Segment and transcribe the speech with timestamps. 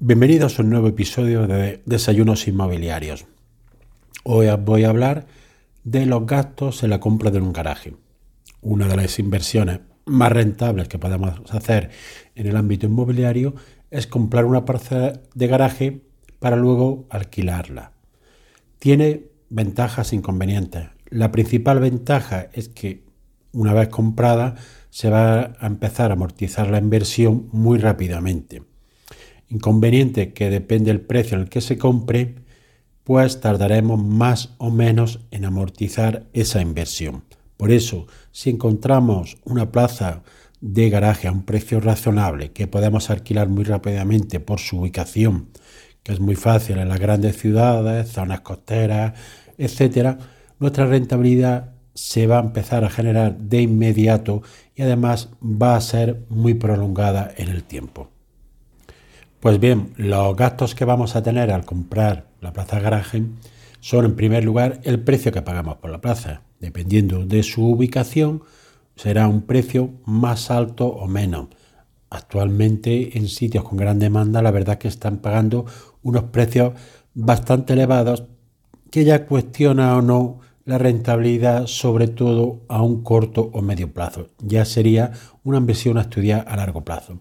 [0.00, 3.26] Bienvenidos a un nuevo episodio de Desayunos Inmobiliarios.
[4.22, 5.26] Hoy voy a hablar
[5.82, 7.96] de los gastos en la compra de un garaje.
[8.60, 11.90] Una de las inversiones más rentables que podemos hacer
[12.36, 13.56] en el ámbito inmobiliario
[13.90, 16.00] es comprar una parcela de garaje
[16.38, 17.90] para luego alquilarla.
[18.78, 20.90] Tiene ventajas e inconvenientes.
[21.08, 23.02] La principal ventaja es que
[23.50, 24.54] una vez comprada
[24.90, 28.62] se va a empezar a amortizar la inversión muy rápidamente
[29.48, 32.36] inconveniente que depende del precio en el que se compre,
[33.04, 37.24] pues tardaremos más o menos en amortizar esa inversión.
[37.56, 40.22] Por eso, si encontramos una plaza
[40.60, 45.48] de garaje a un precio razonable que podemos alquilar muy rápidamente por su ubicación,
[46.02, 49.14] que es muy fácil en las grandes ciudades, zonas costeras,
[49.56, 50.18] etcétera,
[50.58, 54.42] nuestra rentabilidad se va a empezar a generar de inmediato
[54.76, 58.10] y además va a ser muy prolongada en el tiempo.
[59.40, 63.22] Pues bien, los gastos que vamos a tener al comprar la plaza garaje
[63.78, 66.42] son en primer lugar el precio que pagamos por la plaza.
[66.58, 68.42] Dependiendo de su ubicación,
[68.96, 71.46] será un precio más alto o menos.
[72.10, 75.66] Actualmente en sitios con gran demanda la verdad que están pagando
[76.02, 76.72] unos precios
[77.14, 78.24] bastante elevados
[78.90, 84.30] que ya cuestiona o no la rentabilidad sobre todo a un corto o medio plazo.
[84.40, 85.12] Ya sería
[85.44, 87.20] una inversión a estudiar a largo plazo.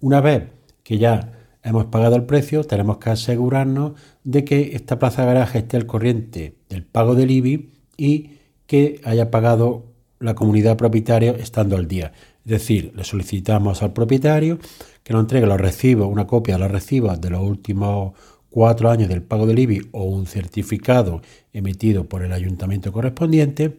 [0.00, 0.48] Una vez
[0.82, 3.92] que ya hemos pagado el precio, tenemos que asegurarnos
[4.24, 8.30] de que esta plaza garaje esté al corriente del pago del IBI y
[8.66, 9.84] que haya pagado
[10.18, 12.12] la comunidad propietaria estando al día.
[12.44, 14.58] Es decir, le solicitamos al propietario
[15.02, 18.14] que nos entregue los recibos, una copia de los recibos de los últimos
[18.50, 21.22] cuatro años del pago del IBI o un certificado
[21.52, 23.78] emitido por el ayuntamiento correspondiente.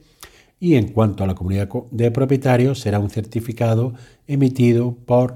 [0.60, 3.94] Y en cuanto a la comunidad de propietarios, será un certificado
[4.28, 5.36] emitido por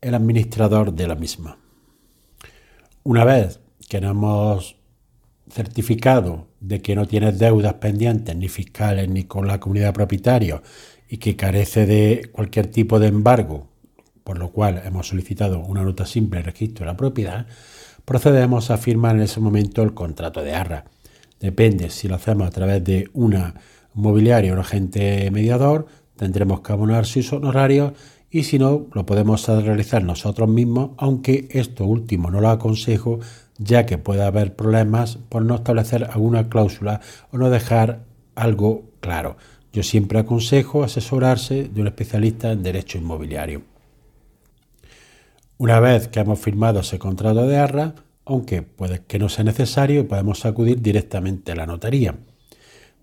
[0.00, 1.58] el administrador de la misma.
[3.08, 4.76] Una vez que nos hemos
[5.48, 10.60] certificado de que no tienes deudas pendientes ni fiscales ni con la comunidad propietaria
[11.08, 13.66] y que carece de cualquier tipo de embargo,
[14.24, 17.46] por lo cual hemos solicitado una nota simple de registro de la propiedad,
[18.04, 20.84] procedemos a firmar en ese momento el contrato de arra.
[21.40, 23.54] Depende si lo hacemos a través de una
[23.94, 27.94] mobiliaria o un agente mediador, tendremos que abonar sus honorarios
[28.30, 33.20] y si no, lo podemos realizar nosotros mismos, aunque esto último no lo aconsejo,
[33.56, 37.00] ya que puede haber problemas por no establecer alguna cláusula
[37.32, 39.36] o no dejar algo claro.
[39.72, 43.62] Yo siempre aconsejo asesorarse de un especialista en derecho inmobiliario.
[45.56, 47.94] Una vez que hemos firmado ese contrato de arra,
[48.24, 52.14] aunque puede que no sea necesario, podemos acudir directamente a la notaría.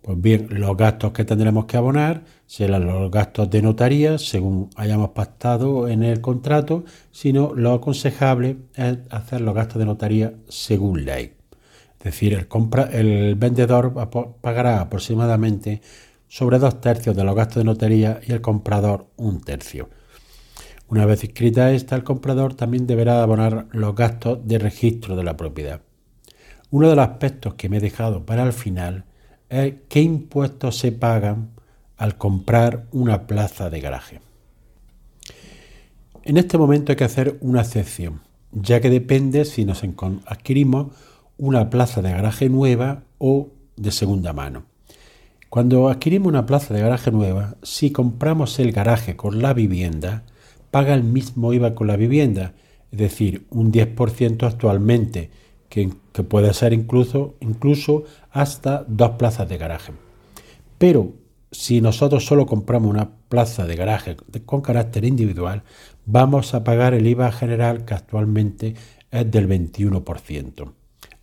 [0.06, 5.10] Pues bien, los gastos que tendremos que abonar serán los gastos de notaría según hayamos
[5.10, 11.34] pactado en el contrato, sino lo aconsejable es hacer los gastos de notaría según ley.
[11.98, 12.48] Es decir, el,
[12.94, 13.96] el vendedor
[14.42, 15.82] pagará aproximadamente
[16.28, 19.90] sobre dos tercios de los gastos de notaría y el comprador un tercio.
[20.88, 25.36] Una vez inscrita esta, el comprador también deberá abonar los gastos de registro de la
[25.36, 25.82] propiedad.
[26.70, 29.06] Uno de los aspectos que me he dejado para el final
[29.64, 31.52] es qué impuestos se pagan
[31.98, 34.22] al comprar una plaza de garaje.
[36.24, 38.22] En este momento hay que hacer una excepción,
[38.52, 39.84] ya que depende si nos
[40.26, 40.88] adquirimos
[41.38, 44.66] una plaza de garaje nueva o de segunda mano.
[45.50, 50.24] Cuando adquirimos una plaza de garaje nueva, si compramos el garaje con la vivienda,
[50.72, 52.54] paga el mismo IVA con la vivienda,
[52.92, 55.30] es decir, un 10% actualmente
[56.14, 59.92] que, puede ser incluso, incluso hasta dos plazas de garaje.
[60.78, 61.14] Pero
[61.52, 64.16] si nosotros solo compramos una plaza de garaje
[64.46, 65.64] con carácter individual,
[66.06, 68.76] vamos a pagar el IVA general que actualmente
[69.12, 70.72] es del 21%.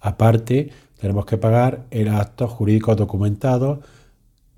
[0.01, 3.81] Aparte, tenemos que pagar el acto jurídico documentado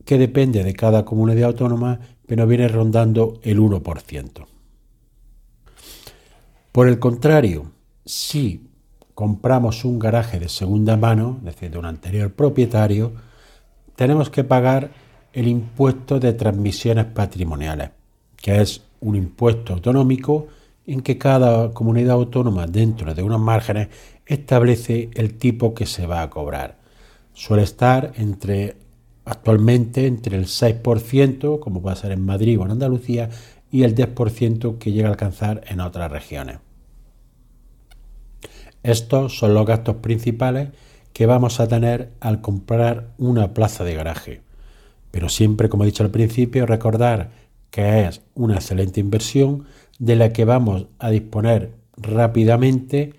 [0.04, 4.46] que depende de cada comunidad autónoma, pero viene rondando el 1%.
[6.72, 7.70] Por el contrario,
[8.04, 8.73] si
[9.14, 13.12] compramos un garaje de segunda mano, es decir, de un anterior propietario,
[13.96, 14.90] tenemos que pagar
[15.32, 17.90] el impuesto de transmisiones patrimoniales,
[18.36, 20.48] que es un impuesto autonómico
[20.86, 23.88] en que cada comunidad autónoma, dentro de unos márgenes,
[24.26, 26.78] establece el tipo que se va a cobrar.
[27.32, 28.76] Suele estar entre
[29.24, 33.30] actualmente entre el 6%, como puede ser en Madrid o en Andalucía,
[33.70, 36.58] y el 10% que llega a alcanzar en otras regiones.
[38.84, 40.68] Estos son los gastos principales
[41.14, 44.42] que vamos a tener al comprar una plaza de garaje.
[45.10, 47.30] Pero siempre, como he dicho al principio, recordar
[47.70, 49.64] que es una excelente inversión
[49.98, 53.14] de la que vamos a disponer rápidamente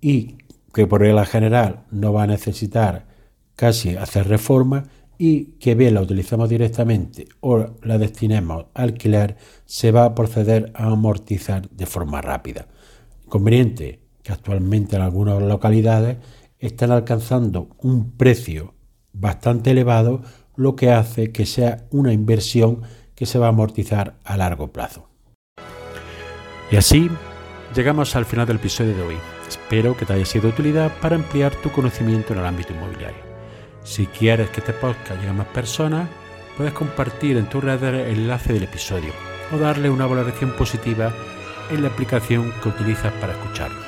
[0.00, 0.36] y
[0.74, 3.06] que por regla general no va a necesitar
[3.56, 9.90] casi hacer reforma y que bien la utilizamos directamente o la destinemos a alquiler, se
[9.90, 12.68] va a proceder a amortizar de forma rápida.
[13.26, 16.18] Conveniente que actualmente en algunas localidades
[16.58, 18.74] están alcanzando un precio
[19.14, 20.20] bastante elevado,
[20.54, 22.82] lo que hace que sea una inversión
[23.14, 25.08] que se va a amortizar a largo plazo.
[26.70, 27.10] Y así
[27.74, 29.16] llegamos al final del episodio de hoy.
[29.48, 33.22] Espero que te haya sido de utilidad para ampliar tu conocimiento en el ámbito inmobiliario.
[33.82, 36.06] Si quieres que este podcast llegue a más personas,
[36.58, 39.12] puedes compartir en tu red el enlace del episodio
[39.54, 41.14] o darle una valoración positiva
[41.70, 43.87] en la aplicación que utilizas para escucharlo.